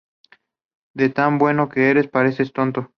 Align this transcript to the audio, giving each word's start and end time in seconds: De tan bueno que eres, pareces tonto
De 0.95 1.09
tan 1.09 1.37
bueno 1.37 1.69
que 1.69 1.91
eres, 1.91 2.07
pareces 2.07 2.53
tonto 2.53 2.89